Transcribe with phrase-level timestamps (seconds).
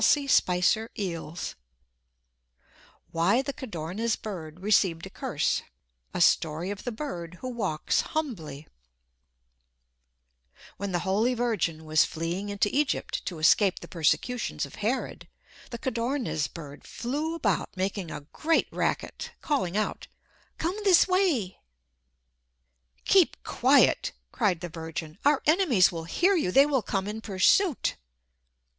[0.03, 1.53] [Illustration: Headpiece]
[3.11, 5.61] WHY THE CODORNIZ BIRD RECEIVED A CURSE
[6.15, 8.67] A Story of the Bird Who Walks Humbly
[10.77, 15.27] When the Holy Virgin was fleeing into Egypt to escape the persecutions of Herod,
[15.69, 20.07] the Codorniz bird flew about making a great racket, calling out,
[20.57, 21.59] "Come this way."
[23.05, 25.19] "Keep quiet!" cried the Virgin.
[25.23, 26.51] "Our enemies will hear you!
[26.51, 27.97] They will come in pursuit!"